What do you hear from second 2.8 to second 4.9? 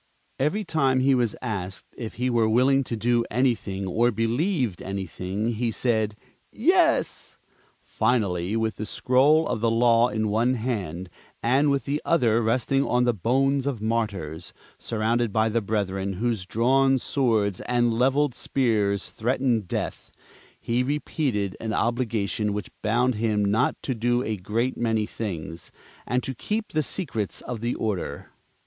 to do anything, or believed